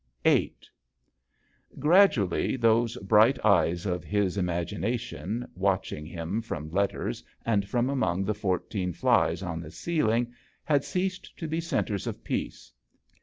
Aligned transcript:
VIII. 0.23 0.55
GRADUALLY 1.77 2.57
those 2.57 2.97
bright 3.03 3.37
eyes 3.45 3.85
of 3.85 4.03
his 4.03 4.35
imagi 4.35 4.79
nation, 4.79 5.47
watching 5.53 6.07
him 6.07 6.41
from 6.41 6.71
letters 6.71 7.23
and 7.45 7.69
from 7.69 7.87
among 7.87 8.25
the 8.25 8.33
fourteen 8.33 8.93
flies 8.93 9.43
on 9.43 9.59
the 9.61 9.69
ceiling, 9.69 10.33
had 10.63 10.83
ceased 10.83 11.37
to 11.37 11.47
be 11.47 11.61
centres 11.61 12.07
of 12.07 12.23
peace. 12.23 12.73